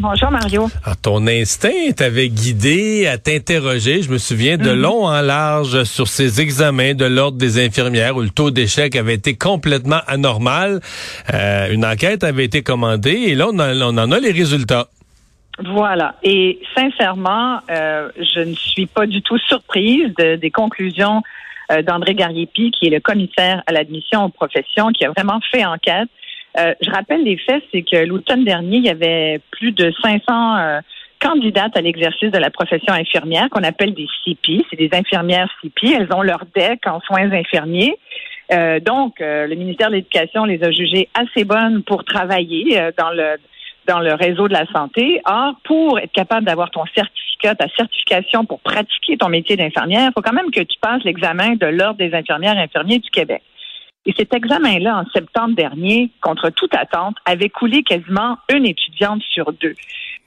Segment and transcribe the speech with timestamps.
[0.00, 0.68] Bonjour Mario.
[0.84, 6.08] Alors, ton instinct t'avait guidé à t'interroger, je me souviens, de long en large sur
[6.08, 10.80] ces examens de l'Ordre des infirmières où le taux d'échec avait été complètement anormal.
[11.32, 14.88] Euh, une enquête avait été commandée et là, on, a- on en a les résultats.
[15.64, 16.16] Voilà.
[16.24, 21.22] Et sincèrement, euh, je ne suis pas du tout surprise de- des conclusions
[21.72, 25.64] euh, d'André Gariepi, qui est le commissaire à l'admission aux professions, qui a vraiment fait
[25.64, 26.08] enquête.
[26.56, 30.56] Euh, je rappelle les faits, c'est que l'automne dernier, il y avait plus de 500
[30.56, 30.80] euh,
[31.20, 34.64] candidates à l'exercice de la profession infirmière qu'on appelle des CP.
[34.70, 35.94] C'est des infirmières CP.
[35.98, 37.98] Elles ont leur DEC en soins infirmiers.
[38.52, 43.10] Euh, donc, euh, le ministère de l'Éducation les a jugées assez bonnes pour travailler dans
[43.10, 43.36] le
[43.86, 45.20] dans le réseau de la santé.
[45.26, 50.12] Or, pour être capable d'avoir ton certificat, ta certification pour pratiquer ton métier d'infirmière, il
[50.14, 53.42] faut quand même que tu passes l'examen de l'Ordre des infirmières et infirmiers du Québec.
[54.06, 59.52] Et cet examen-là, en septembre dernier, contre toute attente, avait coulé quasiment une étudiante sur
[59.52, 59.74] deux.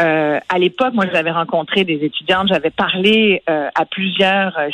[0.00, 4.68] Euh, à l'époque, moi, j'avais rencontré des étudiantes, j'avais parlé euh, à plusieurs euh,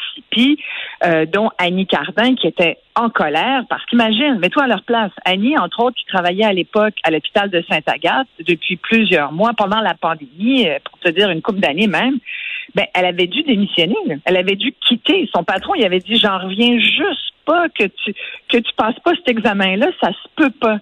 [1.04, 5.12] euh, dont Annie Cardin, qui était en colère, parce qu'imagine, mets-toi à leur place.
[5.24, 9.80] Annie, entre autres, qui travaillait à l'époque à l'hôpital de Sainte-Agathe depuis plusieurs mois, pendant
[9.80, 12.18] la pandémie, euh, pour te dire une couple d'années même,
[12.74, 13.96] ben, elle avait dû démissionner.
[14.24, 15.28] Elle avait dû quitter.
[15.34, 17.32] Son patron, il avait dit, j'en reviens juste
[17.74, 18.14] que tu
[18.48, 20.78] que tu passes pas cet examen-là, ça se peut pas.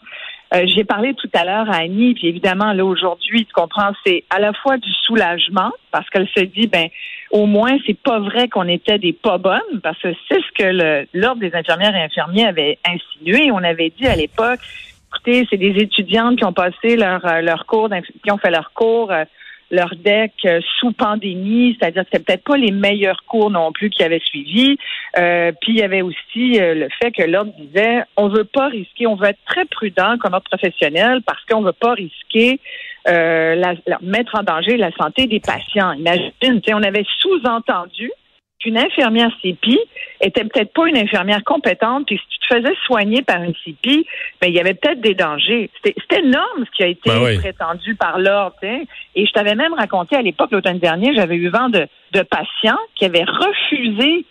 [0.55, 4.25] Euh, J'ai parlé tout à l'heure à Annie, puis évidemment, là, aujourd'hui, tu comprends, c'est
[4.31, 6.87] à la fois du soulagement, parce qu'elle se dit, ben,
[7.33, 11.07] au moins, c'est pas vrai qu'on était des pas bonnes, parce que c'est ce que
[11.15, 13.51] l'Ordre des infirmières et infirmiers avait insinué.
[13.51, 14.61] On avait dit à l'époque,
[15.09, 17.89] écoutez, c'est des étudiantes qui ont passé leur, euh, leur cours,
[18.23, 19.25] qui ont fait leur cours, euh,
[19.71, 23.91] leur deck euh, sous pandémie, c'est-à-dire que c'était peut-être pas les meilleurs cours non plus
[23.91, 24.77] qui avaient suivi.
[25.19, 28.69] Euh, puis il y avait aussi euh, le fait que l'ordre disait on veut pas
[28.69, 32.61] risquer, on veut être très prudent comme ordre professionnel parce qu'on veut pas risquer
[33.09, 35.93] euh, la, la- mettre en danger la santé des patients.
[35.93, 36.33] Imagine,
[36.73, 38.11] on avait sous-entendu
[38.67, 39.79] qu'une infirmière CPI
[40.21, 44.05] était peut-être pas une infirmière compétente, puis si tu te faisais soigner par une CPI,
[44.41, 45.71] ben, il y avait peut-être des dangers.
[45.85, 47.39] C'était énorme ce qui a été Ben oui.
[47.39, 48.57] prétendu par l'ordre.
[48.63, 52.79] Et je t'avais même raconté à l'époque, l'automne dernier, j'avais eu vent de, de patients
[52.97, 54.25] qui avaient refusé,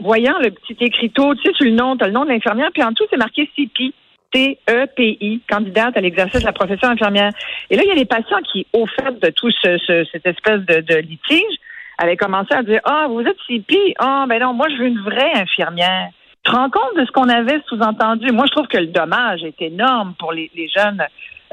[0.00, 2.68] voyant le petit écriteau, tu sais, sur le nom, tu as le nom de l'infirmière,
[2.72, 3.94] puis en dessous, c'est marqué CPI.
[4.30, 7.32] T-E-P-I, candidate à l'exercice de la profession infirmière.
[7.70, 10.26] Et là, il y a des patients qui, au fait de tout ce, ce- cette
[10.26, 11.56] espèce de, de litige,
[11.98, 13.94] avaient commencé à dire Ah, vous êtes CPI.
[13.98, 16.08] Ah, ben non, moi, je veux une vraie infirmière.
[16.44, 18.30] Tu te rends compte de ce qu'on avait sous-entendu?
[18.32, 21.02] Moi, je trouve que le dommage est énorme pour les, les jeunes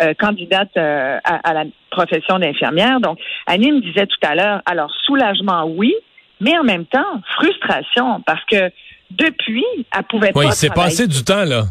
[0.02, 3.00] euh, candidates euh, à, à la profession d'infirmière.
[3.02, 3.18] Donc,
[3.48, 5.94] Annie me disait tout à l'heure, alors, soulagement, oui,
[6.40, 8.72] mais en même temps, frustration, parce que
[9.12, 10.90] depuis, elle pouvait Oui, pas il s'est travailler.
[10.92, 11.64] passé du temps, là.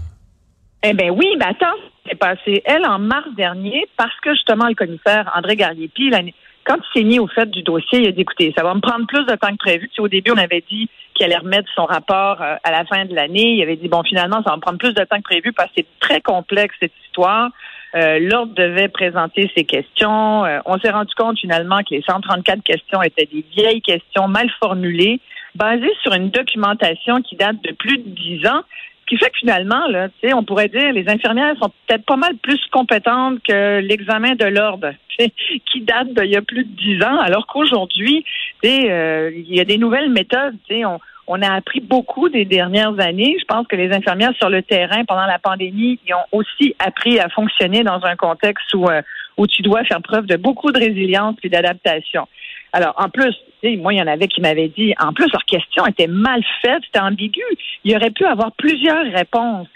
[0.82, 4.74] Eh bien oui, mais attends, c'est passé, elle, en mars dernier, parce que justement, le
[4.74, 8.22] commissaire André Gariepi, l'année- quand il s'est mis au fait du dossier, il a dit,
[8.22, 9.88] écoutez, ça va me prendre plus de temps que prévu.
[9.88, 12.84] Tu sais, au début, on avait dit qu'il allait remettre son rapport euh, à la
[12.84, 13.54] fin de l'année.
[13.54, 15.68] Il avait dit, bon, finalement, ça va me prendre plus de temps que prévu parce
[15.68, 17.50] que c'est très complexe, cette histoire.
[17.94, 20.44] Euh, L'ordre devait présenter ses questions.
[20.44, 24.50] Euh, on s'est rendu compte finalement que les 134 questions étaient des vieilles questions mal
[24.58, 25.20] formulées,
[25.54, 28.62] basées sur une documentation qui date de plus de 10 ans.
[29.04, 32.36] Ce qui fait que finalement, là, on pourrait dire les infirmières sont peut-être pas mal
[32.36, 37.20] plus compétentes que l'examen de l'ordre, qui date d'il y a plus de dix ans,
[37.20, 38.24] alors qu'aujourd'hui,
[38.64, 40.56] euh, il y a des nouvelles méthodes.
[40.70, 43.36] On, on a appris beaucoup des dernières années.
[43.38, 47.18] Je pense que les infirmières sur le terrain pendant la pandémie, ils ont aussi appris
[47.18, 49.02] à fonctionner dans un contexte où euh,
[49.36, 52.28] où tu dois faire preuve de beaucoup de résilience et d'adaptation.
[52.74, 53.32] Alors, en plus,
[53.78, 56.82] moi, il y en avait qui m'avaient dit, en plus, leurs questions étaient mal faites,
[56.84, 57.40] c'était ambigu.
[57.84, 59.68] Il aurait pu avoir plusieurs réponses.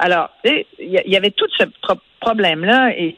[0.00, 3.14] Alors, il y, avait tout ce pro- problème-là et,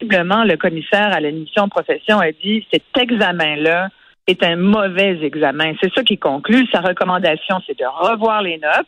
[0.00, 3.88] visiblement, le commissaire à l'admission de profession a dit, cet examen-là
[4.28, 5.72] est un mauvais examen.
[5.82, 6.68] C'est ça qui conclut.
[6.70, 8.86] Sa recommandation, c'est de revoir les notes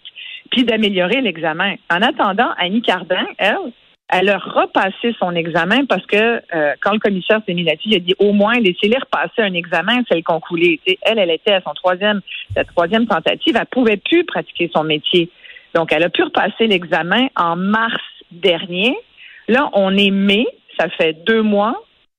[0.53, 1.75] puis d'améliorer l'examen.
[1.91, 3.73] En attendant, Annie Cardin, elle,
[4.11, 7.97] elle a repassé son examen parce que euh, quand le commissaire s'est mis là-dessus, il
[7.97, 10.81] a dit au moins laissez-les repasser un examen, celle qu'on coulait.
[11.03, 12.21] Elle, elle était à son troisième,
[12.57, 15.31] sa troisième tentative, elle pouvait plus pratiquer son métier.
[15.75, 18.97] Donc, elle a pu repasser l'examen en mars dernier.
[19.47, 20.47] Là, on est mai,
[20.79, 21.75] ça fait deux mois.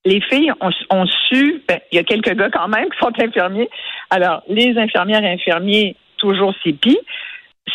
[0.06, 3.12] Les filles ont, ont su, ben, il y a quelques gars quand même qui sont
[3.20, 3.70] infirmiers.
[4.12, 7.00] Alors, les infirmières et infirmiers, toujours CPI,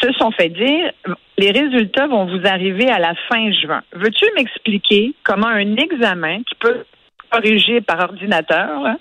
[0.01, 0.93] se sont fait dire
[1.37, 3.83] les résultats vont vous arriver à la fin juin.
[3.93, 6.85] Veux-tu m'expliquer comment un examen qui peut
[7.31, 8.97] corrigé par ordinateur,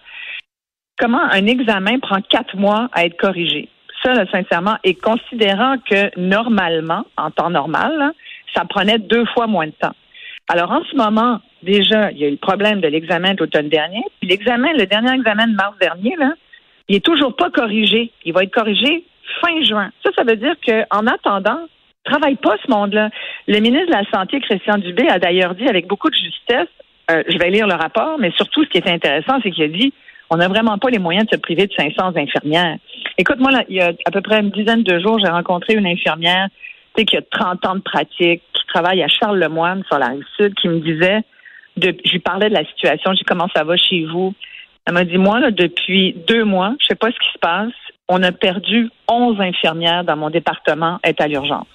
[0.97, 3.69] comment un examen prend quatre mois à être corrigé?
[4.01, 8.11] Ça, sincèrement, et considérant que normalement, en temps normal,
[8.53, 9.95] ça prenait deux fois moins de temps.
[10.49, 13.69] Alors, en ce moment, déjà, il y a eu le problème de l'examen de l'automne
[13.69, 14.03] dernier.
[14.19, 16.15] Puis l'examen, le dernier examen de mars dernier,
[16.89, 18.11] il est toujours pas corrigé.
[18.25, 19.05] Il va être corrigé
[19.41, 19.91] fin juin.
[20.03, 21.59] Ça, ça veut dire qu'en attendant,
[22.03, 23.09] travaille pas ce monde-là.
[23.47, 26.67] Le ministre de la Santé, Christian Dubé, a d'ailleurs dit avec beaucoup de justesse,
[27.11, 29.67] euh, je vais lire le rapport, mais surtout, ce qui est intéressant, c'est qu'il a
[29.67, 29.93] dit,
[30.29, 32.77] on n'a vraiment pas les moyens de se priver de 500 infirmières.
[33.17, 35.73] Écoute, moi, là, il y a à peu près une dizaine de jours, j'ai rencontré
[35.73, 36.47] une infirmière
[36.95, 40.67] qui a 30 ans de pratique, qui travaille à Charles-Lemoine sur la rive sud, qui
[40.67, 41.21] me disait,
[41.77, 44.33] de, je lui parlais de la situation, j'ai dit comment ça va chez vous?
[44.85, 47.73] Elle m'a dit, moi, là, depuis deux mois, je sais pas ce qui se passe,
[48.09, 51.67] on a perdu 11 infirmières dans mon département, est à l'urgence.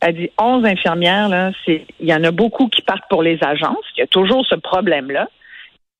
[0.00, 3.38] Elle dit 11 infirmières, là, c'est, il y en a beaucoup qui partent pour les
[3.42, 3.84] agences.
[3.96, 5.28] Il y a toujours ce problème-là.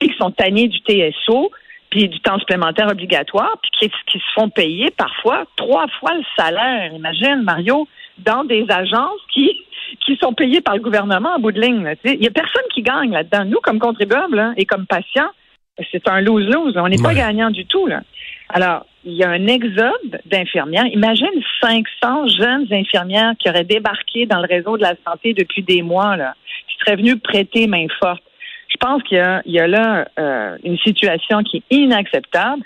[0.00, 1.50] Qui sont tannés du TSO,
[1.90, 5.44] puis du temps supplémentaire obligatoire, puis qui, qui se font payer parfois?
[5.56, 6.92] Trois fois le salaire.
[6.92, 7.88] Imagine, Mario,
[8.18, 9.56] dans des agences qui
[10.04, 11.94] qui sont payées par le gouvernement en bout de ligne.
[12.04, 13.44] Il y a personne qui gagne là-dedans.
[13.44, 15.30] Nous, comme contribuables hein, et comme patients,
[15.90, 16.74] c'est un lose-lose.
[16.76, 17.86] On n'est pas gagnant du tout.
[17.86, 18.02] Là.
[18.48, 20.86] Alors, il y a un exode d'infirmières.
[20.86, 25.80] Imagine 500 jeunes infirmières qui auraient débarqué dans le réseau de la santé depuis des
[25.82, 26.34] mois, là,
[26.68, 28.22] qui seraient venues prêter main forte.
[28.68, 29.16] Je pense qu'il
[29.46, 32.62] y a, là euh, une situation qui est inacceptable.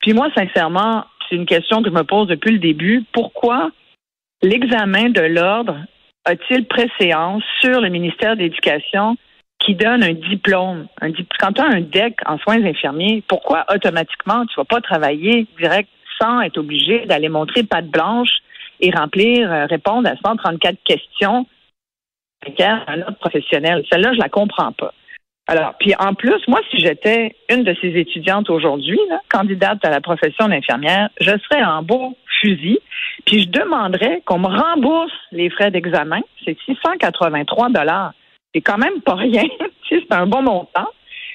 [0.00, 3.04] Puis moi, sincèrement, c'est une question que je me pose depuis le début.
[3.12, 3.70] Pourquoi
[4.42, 5.78] l'examen de l'ordre
[6.24, 9.16] a-t-il préséance sur le ministère de l'Éducation
[9.66, 10.86] qui donne un diplôme?
[11.40, 15.90] Quand tu as un DEC en soins infirmiers, pourquoi automatiquement tu vas pas travailler direct
[16.20, 18.30] sans être obligé d'aller montrer patte blanche
[18.80, 21.46] et remplir, euh, répondre à 134 questions
[22.60, 23.84] à un autre professionnel?
[23.90, 24.94] Celle-là, je la comprends pas.
[25.48, 28.98] Alors, puis en plus, moi, si j'étais une de ces étudiantes aujourd'hui,
[29.28, 32.78] candidate à la profession d'infirmière, je serais en beau fusil,
[33.24, 36.20] puis je demanderais qu'on me rembourse les frais d'examen.
[36.44, 38.12] C'est 683 dollars.
[38.56, 39.44] C'est quand même pas rien.
[39.88, 40.88] c'est un bon montant.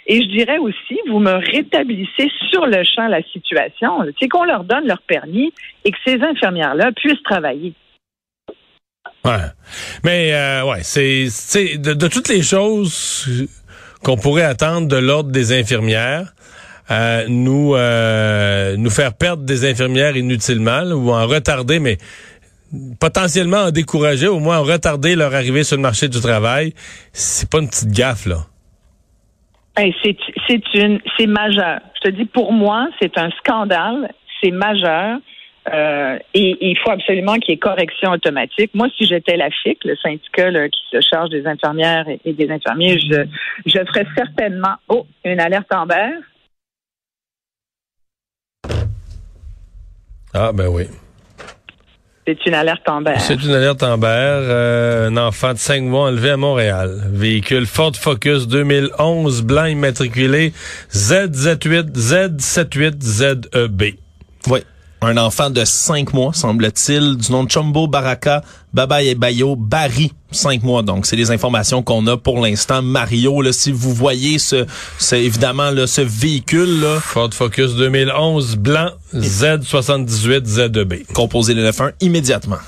[0.08, 4.00] Et je dirais aussi, vous me rétablissez sur le champ la situation.
[4.20, 5.54] C'est qu'on leur donne leur permis
[5.86, 7.76] et que ces infirmières-là puissent travailler.
[9.24, 9.38] Ouais.
[10.04, 13.30] Mais euh, ouais, c'est de, toutes les choses
[14.04, 16.34] qu'on pourrait attendre de l'ordre des infirmières.
[16.90, 22.00] Euh, nous euh, nous faire perdre des infirmières inutilement ou en retarder, mais
[23.00, 26.74] potentiellement en décourager, au moins en retarder leur arrivée sur le marché du travail,
[27.12, 28.46] c'est pas une petite gaffe là.
[29.76, 31.82] c'est c'est une c'est majeur.
[31.96, 35.20] Je te dis pour moi c'est un scandale, c'est majeur.
[35.72, 38.72] Euh, et, il faut absolument qu'il y ait correction automatique.
[38.74, 42.98] Moi, si j'étais la FIC, le syndicat qui se charge des infirmières et, des infirmiers,
[43.00, 43.28] je,
[43.68, 46.18] je ferais certainement oh, une alerte en vert.
[50.34, 50.86] Ah, ben oui.
[52.28, 53.16] C'est une alerte en Amber.
[53.18, 57.02] C'est une alerte en Euh, un enfant de 5 mois enlevé à Montréal.
[57.12, 60.54] Véhicule Ford Focus 2011, blanc immatriculé
[60.92, 63.96] ZZ8, Z78, ZEB.
[64.48, 64.60] Oui
[65.02, 68.44] un enfant de 5 mois, semble-t-il, du nom de Chombo Baraka
[68.74, 70.84] Baba et Bayo Barry, 5 mois.
[70.84, 72.82] Donc, c'est les informations qu'on a pour l'instant.
[72.82, 74.66] Mario, là, si vous voyez ce,
[75.00, 81.06] c'est évidemment là, ce véhicule là, Ford Focus 2011 blanc Z78 Z2B.
[81.14, 82.60] Composé le 9 immédiatement.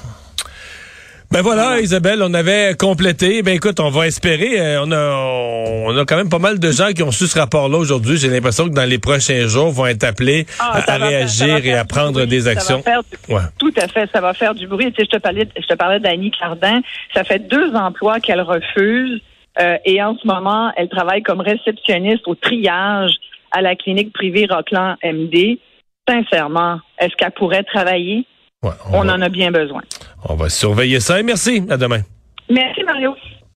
[1.34, 3.42] Ben voilà, Isabelle, on avait complété.
[3.42, 4.60] Ben écoute, on va espérer.
[4.60, 7.40] Euh, on a, on a quand même pas mal de gens qui ont su ce
[7.40, 8.18] rapport-là aujourd'hui.
[8.18, 11.86] J'ai l'impression que dans les prochains jours, vont être appelés ah, à, réagir et à
[11.86, 12.84] prendre des actions.
[13.58, 14.92] Tout à fait, ça va faire du bruit.
[14.92, 16.82] Tu sais, je te parlais, je te parlais d'Annie Cardin.
[17.16, 19.20] Ça fait deux emplois qu'elle refuse.
[19.60, 23.14] Euh, et en ce moment, elle travaille comme réceptionniste au triage
[23.50, 25.58] à la clinique privée Rockland MD.
[26.08, 28.28] Sincèrement, est-ce qu'elle pourrait travailler?
[28.92, 29.82] on, en a bien besoin.
[30.30, 31.64] On va surveiller ça et merci.
[31.70, 32.02] À demain.
[32.50, 33.16] Merci, Mario.